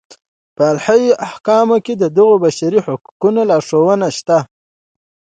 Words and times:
په 0.55 0.63
الهي 0.71 1.05
احکامو 1.27 1.77
کې 1.85 1.93
د 1.97 2.03
دغو 2.17 2.35
بشري 2.45 2.79
حقونو 2.85 3.41
لارښوونې 3.49 4.09
شته. 4.17 4.37